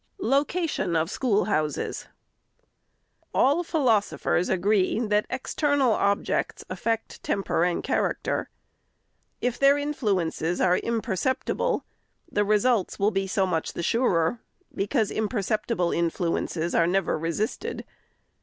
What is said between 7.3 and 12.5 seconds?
per and character. If their influences are imperceptible, the